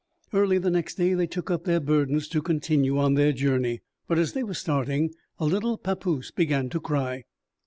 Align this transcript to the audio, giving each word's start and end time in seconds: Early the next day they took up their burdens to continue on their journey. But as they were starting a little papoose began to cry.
Early 0.33 0.57
the 0.57 0.71
next 0.71 0.95
day 0.95 1.13
they 1.13 1.27
took 1.27 1.51
up 1.51 1.65
their 1.65 1.79
burdens 1.79 2.27
to 2.29 2.41
continue 2.41 2.97
on 2.97 3.13
their 3.13 3.31
journey. 3.31 3.83
But 4.07 4.17
as 4.17 4.33
they 4.33 4.41
were 4.41 4.55
starting 4.55 5.13
a 5.37 5.45
little 5.45 5.77
papoose 5.77 6.31
began 6.31 6.69
to 6.69 6.79
cry. 6.79 7.25